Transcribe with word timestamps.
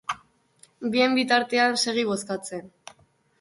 Bien 0.95 1.13
bitartean, 1.19 1.77
segi 1.83 2.07
bozkatzen! 2.13 2.67